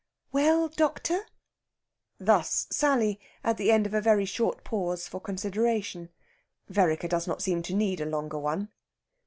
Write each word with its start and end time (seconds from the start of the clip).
"Well, 0.31 0.67
doctor?" 0.67 1.27
Thus 2.19 2.65
Sally, 2.71 3.19
at 3.43 3.57
the 3.57 3.71
end 3.71 3.85
of 3.85 3.93
a 3.93 4.01
very 4.01 4.25
short 4.25 4.63
pause 4.63 5.07
for 5.07 5.21
consideration. 5.21 6.09
Vereker 6.69 7.07
does 7.07 7.27
not 7.27 7.43
seem 7.43 7.61
to 7.61 7.75
need 7.75 8.01
a 8.01 8.05
longer 8.07 8.39
one. 8.39 8.69